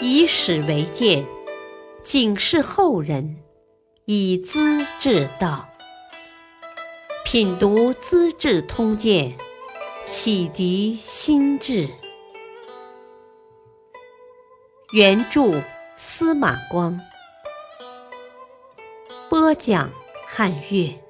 [0.00, 1.26] 以史为鉴，
[2.04, 3.42] 警示后人，
[4.04, 5.68] 以资治道。
[7.24, 9.32] 品读《资治通鉴》，
[10.06, 11.88] 启迪心智。
[14.92, 15.60] 原著
[15.96, 17.00] 司马光，
[19.28, 19.90] 播讲
[20.28, 21.02] 汉乐。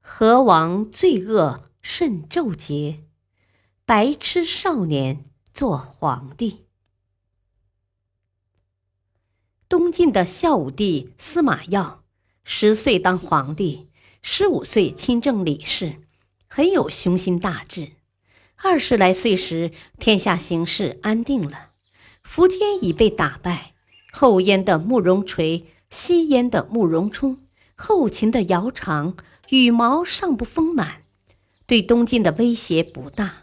[0.00, 3.00] 何王罪恶甚纣节，
[3.84, 6.66] 白痴少年做皇帝。
[9.68, 12.04] 东晋的孝武帝司马曜，
[12.44, 13.90] 十岁当皇帝，
[14.22, 15.96] 十五岁亲政理事，
[16.46, 17.90] 很有雄心大志。
[18.54, 21.72] 二十来岁时，天下形势安定了，
[22.24, 23.74] 苻坚已被打败，
[24.12, 29.16] 后燕的慕容垂、西燕的慕容冲、后秦的姚苌
[29.48, 31.02] 羽毛尚不丰满，
[31.66, 33.41] 对东晋的威胁不大。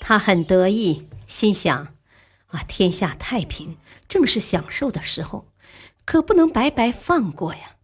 [0.00, 1.94] 他很得意，心想：
[2.48, 3.76] 啊，天下太平，
[4.08, 5.46] 正是享受的时候，
[6.04, 7.76] 可不能白白放过呀。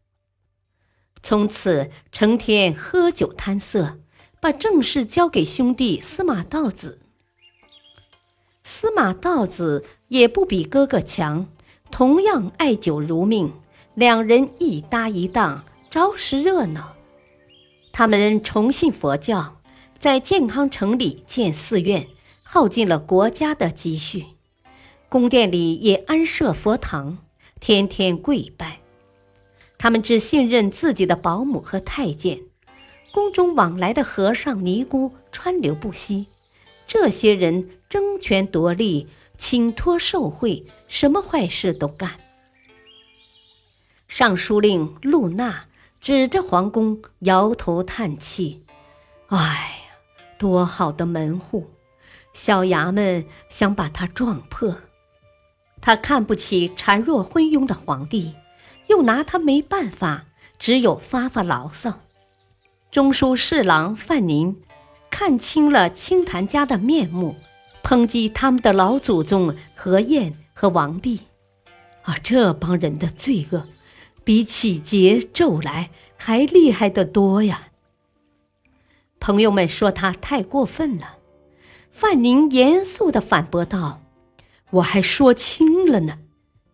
[1.23, 4.01] 从此，成天喝酒贪色。
[4.39, 7.01] 把正事交给兄弟司马道子。
[8.63, 11.49] 司马道子也不比哥哥强，
[11.91, 13.53] 同样爱酒如命，
[13.95, 16.95] 两人一搭一档，着实热闹。
[17.93, 19.56] 他们崇信佛教，
[19.99, 22.07] 在健康城里建寺院，
[22.43, 24.27] 耗尽了国家的积蓄，
[25.09, 27.19] 宫殿里也安设佛堂，
[27.61, 28.81] 天天跪拜。
[29.79, 32.41] 他们只信任自己的保姆和太监。
[33.13, 36.27] 宫中往来的和尚尼姑川流不息，
[36.87, 39.09] 这些人争权夺利、
[39.39, 42.21] 请托受贿，什么坏事都干。
[44.07, 45.65] 尚书令陆纳
[45.99, 48.63] 指着皇宫摇头叹气
[49.29, 49.76] ：“哎，
[50.39, 51.71] 多好的门户，
[52.33, 54.77] 小衙门想把他撞破。
[55.81, 58.35] 他看不起孱弱昏庸的皇帝，
[58.89, 60.27] 又拿他没办法，
[60.59, 62.01] 只有发发牢骚。”
[62.91, 64.63] 中书侍郎范宁
[65.11, 67.37] 看清了清谈家的面目，
[67.83, 71.21] 抨击他们的老祖宗何晏和王弼，
[72.03, 73.67] 啊，这帮人的罪恶
[74.25, 77.69] 比起桀纣来还厉害得多呀！
[79.27, 81.17] 朋友们说他太过分了，
[81.91, 84.03] 范宁严肃地反驳道
[84.71, 86.19] ：“我还说轻了呢，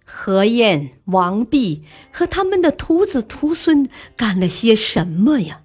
[0.05, 1.83] 何晏、王弼
[2.13, 5.63] 和他们的徒子徒孙干了些什么呀？”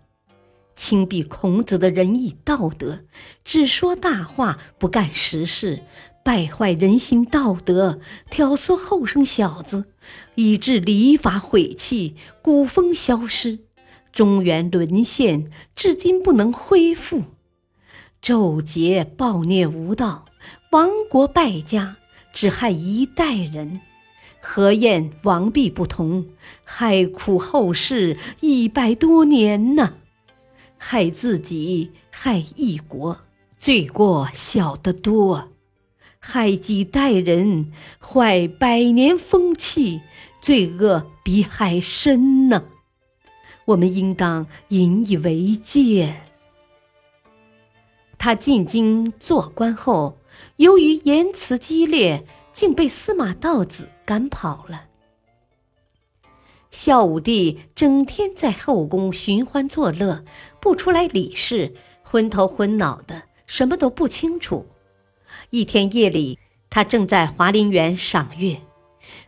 [0.77, 2.99] 轻鄙孔子的仁义道德，
[3.43, 5.83] 只说大话不干实事，
[6.23, 7.99] 败坏人心道德，
[8.29, 9.87] 挑唆后生小子，
[10.35, 13.59] 以致礼法毁弃，古风消失，
[14.17, 15.45] 中原沦陷，
[15.75, 17.25] 至今不能恢复。
[18.19, 20.25] 纣桀暴虐无道，
[20.71, 21.97] 亡国败家，
[22.33, 23.79] 只害一代人；
[24.41, 26.25] 何晏、王弼不同，
[26.63, 29.93] 害苦后世一百多年呢。
[30.79, 33.19] 害自己，害一国，
[33.59, 35.49] 罪过小得多；
[36.17, 40.01] 害几代人，坏百年风气，
[40.41, 42.63] 罪恶比还深呢。
[43.67, 46.21] 我们应当引以为戒。
[48.17, 50.17] 他进京做官后，
[50.55, 54.85] 由于言辞激烈，竟被司马道子赶跑了。
[56.71, 60.23] 孝武帝整天在后宫寻欢作乐，
[60.61, 61.73] 不出来理事，
[62.03, 64.65] 昏头昏脑的，什么都不清楚。
[65.49, 66.39] 一天夜里，
[66.69, 68.61] 他正在华林园赏月，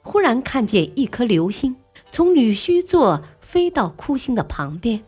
[0.02, 1.76] 忽然看见一颗流星
[2.12, 5.02] 从女虚座飞到哭星的旁边。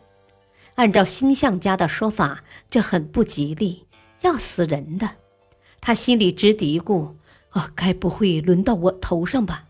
[0.74, 3.86] 按照星象家的说法，这很不吉利，
[4.22, 5.10] 要死人的。
[5.80, 7.14] 他心里直嘀咕
[7.50, 9.66] ：“啊，该不会轮到我头上吧？”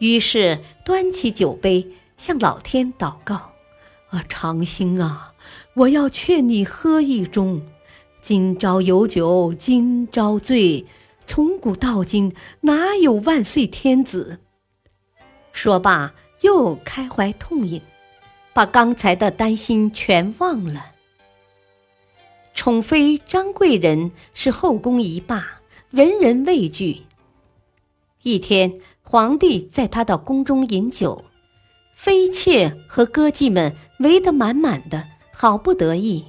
[0.00, 1.86] 于是端起酒杯，
[2.16, 3.52] 向老天祷告
[4.10, 5.32] ：“啊，长兴啊，
[5.74, 7.60] 我要劝你喝一盅。
[8.20, 10.84] 今朝有酒今朝醉，
[11.24, 14.40] 从古到今哪有万岁天子？”
[15.52, 17.80] 说罢，又开怀痛饮，
[18.52, 20.92] 把刚才的担心全忘了。
[22.54, 25.60] 宠妃张贵人是后宫一霸，
[25.90, 27.02] 人人畏惧。
[28.22, 28.80] 一天。
[29.02, 31.24] 皇帝在他的宫中饮酒，
[31.96, 36.24] 妃妾和歌妓们围得满满的，好不得意。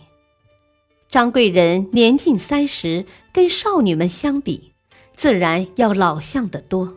[1.08, 4.74] 张贵人年近三十，跟少女们相比，
[5.16, 6.96] 自然要老相得多。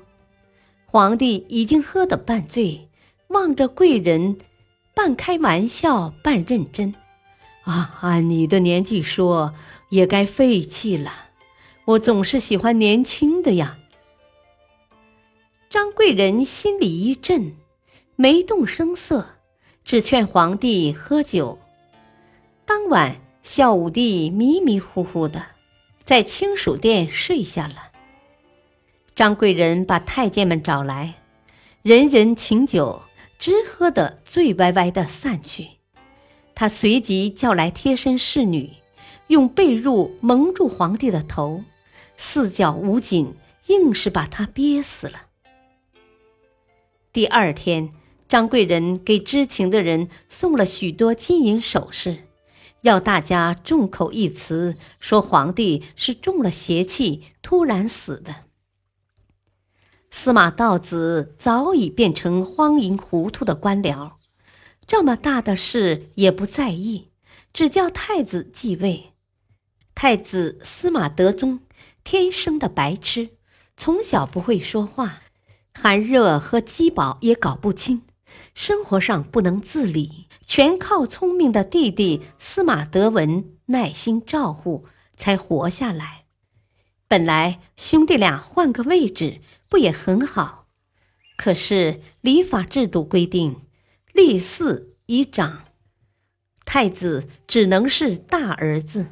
[0.86, 2.88] 皇帝已经喝得半醉，
[3.34, 4.38] 望着贵人，
[4.94, 6.94] 半开玩笑半认真
[7.66, 9.52] ：“啊，按你的年纪说，
[9.90, 11.10] 也该废弃了。
[11.84, 13.76] 我总是喜欢年轻的呀。”
[15.68, 17.56] 张贵人心里一震，
[18.14, 19.26] 没动声色，
[19.84, 21.58] 只劝皇帝喝酒。
[22.64, 25.44] 当晚，孝武帝迷迷糊糊的
[26.04, 27.90] 在清暑殿睡下了。
[29.12, 31.14] 张贵人把太监们找来，
[31.82, 33.02] 人人请酒，
[33.44, 35.72] 直喝得醉歪歪的散去。
[36.54, 38.70] 他随即叫来贴身侍女，
[39.26, 41.62] 用被褥蒙住皇帝的头，
[42.16, 43.34] 四脚捂紧，
[43.66, 45.26] 硬是把他憋死了。
[47.12, 47.92] 第二天，
[48.26, 52.20] 张贵人给知情的人送了许多金银首饰。
[52.80, 58.34] 要大家众口一词，说皇帝是中了邪气，突然死的。
[60.16, 64.12] 司马道子早已变成荒淫糊涂的官僚，
[64.86, 67.08] 这么大的事也不在意，
[67.52, 69.12] 只叫太子继位。
[69.92, 71.60] 太子司马德宗
[72.04, 73.30] 天生的白痴，
[73.76, 75.20] 从小不会说话，
[75.74, 78.02] 寒热和饥饱也搞不清。
[78.54, 86.22] 生活上不能自理，全靠聪明的弟弟司马德文耐心照护才活下来。
[87.06, 89.40] 本来兄弟俩换个位置
[89.74, 90.68] 不也很好？
[91.36, 93.62] 可是礼法制度规定，
[94.12, 95.64] 立嗣以长，
[96.64, 99.08] 太子只能是大儿子，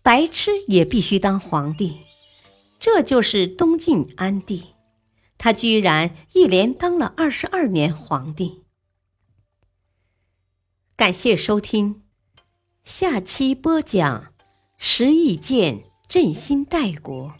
[0.00, 1.98] 白痴也必须当皇帝。
[2.78, 4.68] 这就是东晋安帝，
[5.36, 8.64] 他居然一连当了二十二年皇帝。
[10.96, 12.00] 感谢收听，
[12.84, 14.32] 下期播讲
[14.78, 17.34] 石义建振兴代国，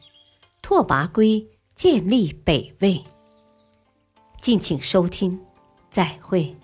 [0.60, 3.04] 拓跋圭建立北魏。
[4.40, 5.38] 敬请收听，
[5.90, 6.56] 再会。